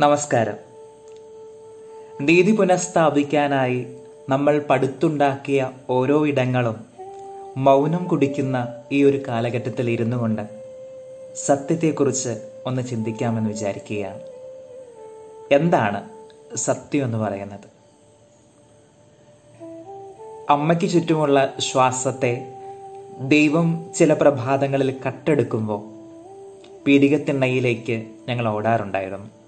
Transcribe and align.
നമസ്കാരം. 0.00 0.54
നീതി 2.20 2.56
പുനഃസ്ഥാപിക്കാനായി 2.56 3.96
നമ്മൾ 4.28 4.58
പടുത്തുണ്ടാക്കിയ 4.58 5.70
ഓരോ 5.90 6.26
ഇടങ്ങളും 6.26 6.84
മൗനം 7.56 8.04
കുടിക്കുന്ന 8.04 8.68
ഈ 8.92 9.04
ഒരു 9.04 9.22
കാലഘട്ടത്തിൽ 9.28 9.90
ഇരുന്നു 9.90 10.16
കൊണ്ട് 10.16 10.42
സത്യത്തെക്കുറിച്ച് 11.34 12.52
ഒന്ന് 12.66 12.82
ചിന്തിക്കാമെന്ന് 12.82 13.50
വിചാരിക്കുകയാണ്. 13.50 14.20
എന്താണ് 15.52 16.08
സത്യം 16.56 17.04
എന്ന് 17.04 17.18
പറയുന്നത്? 17.18 17.68
അമ്മയ്ക്ക് 20.50 20.90
ചുറ്റുമുള്ള 20.90 21.54
ശ്വാസത്തെ 21.58 22.52
ദൈവം 23.20 23.94
ചില 23.96 24.12
പ്രഭാതങ്ങളിൽ 24.12 25.00
കട്ടെടുക്കുമ്പോൾ 25.06 25.82
പീഡികത്തിണ്ണയിലേക്ക് 26.86 28.06
ഞങ്ങൾ 28.28 28.48
ഓടാറുണ്ടായിരുന്നു. 28.48 29.41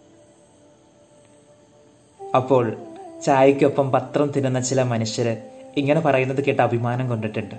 അപ്പോൾ 2.34 2.76
ചായക്കൊപ്പം 3.24 3.92
പത്രം 3.92 4.32
തിന്നുന്ന 4.36 4.60
ചില 4.60 4.82
മനുഷ്യർ 4.82 5.36
ഇങ്ങനെ 5.76 6.00
പറയുന്നത് 6.00 6.44
കേട്ട് 6.44 6.62
അഭിമാനം 6.62 7.08
കൊണ്ടിട്ടുണ്ട്. 7.08 7.54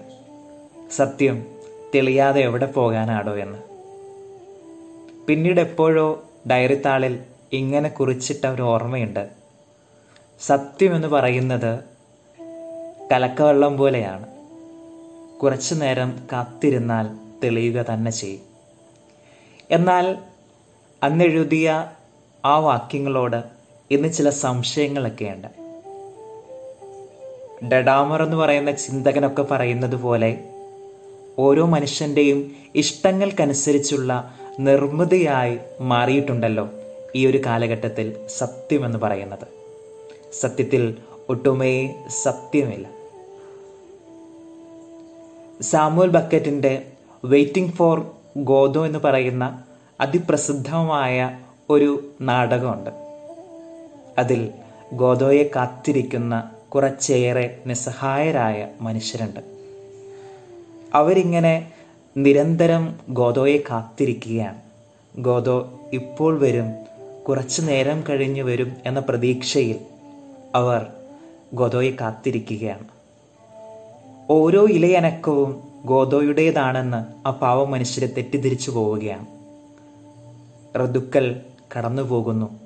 സത്യം 0.91 1.45
തെളിയാതെ 1.95 2.41
എവിടെ 2.41 2.65
പോകാനാടോ 2.65 3.35
എന്ന്. 3.35 3.57
പിന്നീട് 5.27 5.61
എപ്പോഴോ 5.61 6.23
ഡയറി 6.51 6.75
താളിൽ 6.75 7.20
ഇങ്ങനെ 7.53 7.89
കുറിച്ചിട്ട 7.89 8.48
ഒരു 8.48 8.61
ഓർമ്മയുണ്ട്. 8.61 9.29
സത്യം 10.41 10.95
എന്ന് 10.95 11.07
പറയുന്നത് 11.07 11.79
കലക്കവെള്ളം 13.12 13.77
പോലെയാണ്. 13.77 14.26
കുറച്ചു 15.39 15.76
നേരം 15.76 16.27
കാത്തിരുന്നാൽ 16.31 17.07
തെളിയുക 17.43 17.85
തന്നെ 17.93 18.12
ചെയ്യും. 18.12 18.41
എന്നാൽ 19.71 20.17
അന്നെഴുതിയ 21.03 21.91
ആ 22.45 22.57
വാക്യങ്ങളോട് 22.57 23.54
ഇന്ന് 23.91 24.13
ചില 24.13 24.30
സംശയങ്ങളൊക്കെയുണ്ട്. 24.30 25.48
ഡഡാമർ 27.65 28.23
എന്ന് 28.23 28.37
പറയുന്ന 28.37 28.71
ചിന്തകനൊക്കെ 28.71 29.43
പറയുന്നത് 29.43 29.96
പോലെ 29.96 30.43
ഓരോ 31.40 31.65
മനുഷ്യന്റെയും 31.65 32.55
ഇഷ്ടങ്ങൾക്കനുസരിച്ചുള്ള 32.76 34.35
നിർമ്മിതിയായി 34.59 35.57
മാറിയിട്ടുണ്ടല്ലോ 35.82 36.70
ഈ 37.15 37.27
ഒരു 37.27 37.41
കാലഘട്ടത്തിൽ 37.46 38.15
സത്യമെന്ന് 38.27 38.99
പറയുന്നത്. 38.99 39.48
സത്യത്തിൽ 40.34 40.98
ഒട്ടുമേ 41.29 41.93
സത്യമില്ല. 42.07 42.90
സാമുവൽ 45.62 46.09
ബക്കറ്റിന്റെ 46.09 46.85
വെയിറ്റിംഗ് 47.26 47.74
ഫോർ 47.74 48.12
ഗോദോ 48.37 48.85
എന്ന് 48.85 48.99
പറയുന്ന 48.99 49.63
അതിപ്രസിദ്ധമായ 50.02 51.40
ഒരു 51.70 52.12
നാടകമുണ്ട്. 52.21 53.04
അതിൽ 54.18 54.52
ഗോദോയെ 54.94 55.49
കാത്തിരിക്കുന്ന 55.55 56.52
കുറച്ചേറെ 56.70 57.62
നിസ്സഹായരായ 57.66 58.68
മനുഷ്യരുണ്ട്. 58.82 59.40
അവരിങ്ങനെ 60.94 61.71
നിരന്തരം 62.18 62.99
ഗോദോയെ 63.10 63.58
കാത്തിരിക്കുകയാണ്. 63.58 64.62
ഗോദോ 65.18 65.80
ഇപ്പോൾ 65.94 66.40
വരും 66.40 66.72
കുറച്ചു 67.28 67.62
നേരം 67.62 68.03
കഴിഞ്ഞു 68.09 68.44
വരും 68.44 68.74
എന്ന 68.86 69.00
പ്രതീക്ഷയിൽ 69.00 69.80
അവർ 70.56 70.88
ഗോദോയെ 71.53 71.91
കാത്തിരിക്കുകയാണ്. 71.91 72.88
ഓരോ 74.30 74.66
ഇലയനക്കവും 74.66 75.63
ഗോദോയുടേതാണെന്ന് 75.86 77.28
ആ 77.28 77.31
പാവ 77.31 77.66
മനുഷ്യരെ 77.66 78.08
തെറ്റിദ്ധരിച്ചു 78.08 78.72
പോവുകയാണ്. 78.72 79.25
ഋതുക്കൾ 80.84 81.41
കടന്നു 81.78 82.02
പോകുന്നു 82.02 82.65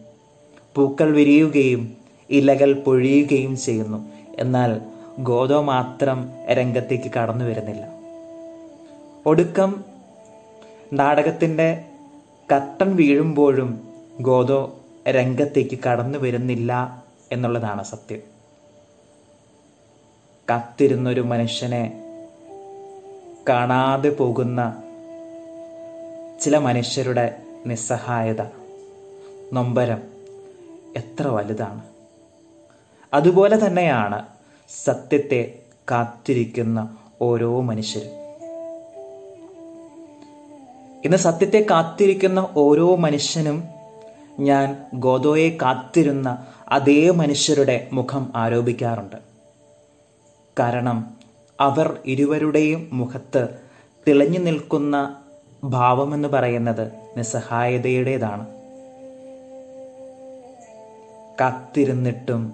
പൂക്കൾ 0.79 1.13
വിരിയുകയും 1.13 1.97
ഇലകൾ 2.29 2.73
പൊഴിയുകയും 2.73 3.57
ചെയ്യുന്നു. 3.57 4.09
എന്നാൽ 4.39 4.81
ഗോതോ 5.19 5.61
മാത്രം 5.61 6.29
രംഗത്തേക്ക് 6.51 7.11
കടന്നു 7.11 7.45
വരുന്നില്ല. 7.45 7.87
ഒടുക്കം 9.25 9.83
നാടകത്തിന്റെ 10.93 11.85
കട്ടൻ 12.55 12.95
വീഴുമ്പോഴും 12.95 13.87
ഗോതോ 14.21 14.79
രംഗത്തേക്ക് 15.09 15.79
കടന്നു 15.79 16.19
വരുന്നില്ല 16.19 17.03
എന്നുള്ളതാണ് 17.31 17.83
സത്യം. 17.83 18.19
കാത്തിരുന്നൊരു 20.49 21.21
മനുഷ്യനെ 21.21 21.83
കാണാതെ 23.49 24.09
പോകുന്ന 24.09 24.83
ചില 26.41 26.57
മനുഷ്യരുടെ 26.57 27.37
നിസ്സഹായത 27.65 28.41
നൊമ്പരം 29.53 30.18
എത്ര 30.95 31.27
വലുതാണ്? 31.27 31.81
അതുപോലെ 33.13 33.67
തന്നെയാണ് 33.67 34.25
സത്യത്തെ 34.83 35.59
കാത്തിരിക്കുന്ന 35.91 36.97
ഓരോ 37.21 37.61
മനുഷ്യരും. 37.61 38.19
ഇന്ന് 41.05 41.17
സത്യത്തെ 41.17 41.65
കാത്തിരിക്കുന്ന 41.71 42.49
ഓരോ 42.57 42.95
മനുഷ്യനും 42.95 43.63
ഞാൻ 44.39 44.85
ഗോദോയെ 44.93 45.49
കാത്തിരുന്ന 45.49 46.45
അതേ 46.67 47.09
മനുഷ്യരുടെ 47.09 47.87
മുഖം 47.93 48.31
ആരോപിക്കാറുണ്ട്. 48.35 49.15
കാരണം 50.59 51.13
അവർ 51.61 51.97
ഇരുവരുടെയും 52.05 52.89
മുഖത്ത് 52.93 53.47
തിളഞ്ഞു 54.07 54.39
നിൽക്കുന്ന 54.39 55.23
ഭാവമെന്ന് 55.63 56.29
പറയുന്നത് 56.29 56.91
നിസ്സഹായതയുടേതാണ്. 57.17 58.58
കാത്തിരുന്നിട്ടും 61.39 62.53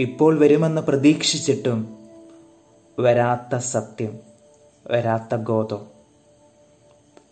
ഇപ്പോൾ 0.00 0.38
വരുമെന്ന് 0.38 0.82
പ്രതീക്ഷിച്ചിട്ടും 0.82 1.98
വരാത്ത 3.00 3.56
സത്യം 3.56 4.18
വരാത്ത 4.86 5.34
ഗോതം 5.34 5.86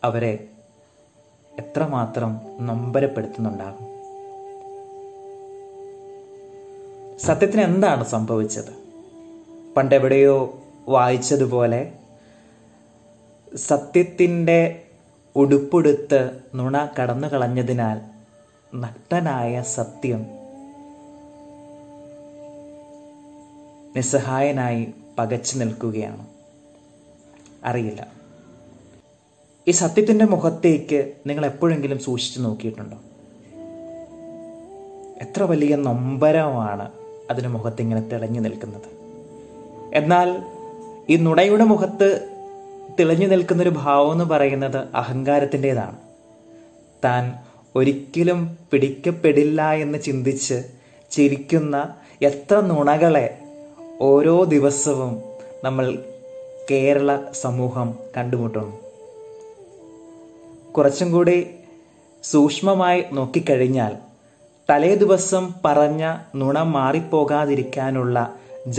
അവരെ 0.05 0.49
എത്രമാത്രം 1.59 2.41
നൊമ്പരപ്പെടുത്തുന്നുണ്ടാകും. 2.61 3.97
സത്യത്തിന് 7.19 7.63
എന്താണ് 7.63 8.05
സംഭവിച്ചത്? 8.05 8.87
പണ്ടെവിടെയോ 9.77 10.63
വായിച്ചതുപോലെ 10.89 11.93
സത്യത്തിന്റെ 13.57 14.83
ഉടുപ്പെടുത്ത് 15.37 16.41
നുണ 16.55 16.89
കടന്നു 17.03 17.29
കളഞ്ഞതിനാൽ 17.29 18.16
നഗ്നനായ 18.75 19.63
സത്യം. 19.63 20.27
നിസ്സഹായനായി 23.97 24.95
പകച്ചു 25.19 25.59
നിൽക്കുകയാണ്. 25.59 26.27
അറിയില്ല. 27.65 28.07
ഈ 29.69 29.71
സത്യത്തിന്റെ 29.71 30.25
മുഖത്തേക്ക് 30.25 31.13
നിങ്ങൾ 31.27 31.47
എപ്പോഴെങ്കിലും 31.47 31.99
സൂക്ഷിച്ചു 31.99 32.41
നോക്കിയിട്ടുണ്ടോ? 32.41 32.97
എത്ര 35.23 35.43
വലിയ 35.43 35.77
നൊമ്പരമാണ് 35.77 36.93
അതിന് 37.31 37.49
മുഖത്ത് 37.49 37.83
ഇങ്ങനെ 37.83 38.01
തിളഞ്ഞു 38.01 38.41
നിൽക്കുന്നത്. 38.41 38.97
എന്നാൽ 39.95 40.43
ഈ 41.09 41.17
നുണയുടെ 41.17 41.65
മുഖത്ത് 41.65 42.29
തിളഞ്ഞു 42.99 43.27
നിൽക്കുന്നൊരു 43.27 43.71
ഭാവം 43.77 44.13
എന്ന് 44.13 44.25
പറയുന്നത് 44.25 44.77
അഹങ്കാരത്തിന്റെതാണ്. 44.77 45.97
താൻ 47.05 47.46
ഒരിക്കലും 47.77 48.41
പിടിക്കപ്പെടില്ല 48.71 49.61
എന്ന് 49.85 49.99
ചിന്തിച്ച് 49.99 50.59
ചിരിക്കുന്ന 51.11 51.77
എത്ര 52.23 52.57
നുണകളെ 52.61 53.27
ഓരോ 54.01 54.37
ദിവസവും 54.45 55.13
നമ്മൾ 55.65 55.87
കേരള 56.71 57.11
സമൂഹം 57.33 57.89
കണ്ടുമുട്ടുന്നു. 58.17 58.75
കുറച്ചും 60.73 61.09
കൂടി 61.13 61.37
സൂക്ഷ്മമായി 62.25 63.01
നോക്കിക്കഴിഞ്ഞാൽ 63.13 63.93
തലേ 64.71 64.93
ദിവസം 64.95 65.45
പറഞ്ഞ 65.65 66.05
നുണ 66.35 66.63
മാറിപ്പോകാതിരിക്കാനുള്ള 66.77 68.17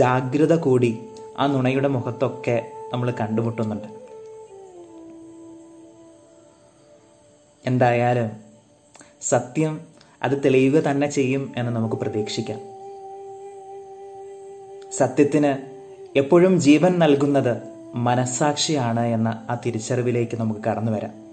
ജാഗ്രത 0.00 0.54
കൂടി 0.56 0.90
ആ 1.38 1.46
നുണയുടെ 1.46 1.88
മുഖത്തൊക്കെ 1.88 2.56
നമ്മൾ 2.92 3.08
കണ്ടുമുട്ടുന്നുണ്ട്. 3.20 3.88
എന്തായാലും 7.64 8.47
സത്യം 9.22 9.80
അത് 10.22 10.44
തെളിയുക 10.44 10.72
തന്നെ 10.72 11.10
ചെയ്യും 11.10 11.54
എന്ന് 11.56 11.72
നമുക്ക് 11.72 11.96
പ്രതീക്ഷിക്കാം. 11.96 12.60
സത്യത്തിന് 14.92 15.78
എപ്പോഴും 16.18 16.60
ജീവൻ 16.60 16.98
നൽകുന്നത് 16.98 17.62
മനസ്സാക്ഷിയാണ് 17.94 19.06
എന്ന 19.06 19.46
ആ 19.50 19.60
തിരിച്ചറിവിലേക്ക് 19.66 20.36
നമുക്ക് 20.36 20.60
കടന്നു 20.60 20.92
വരാം 20.92 21.27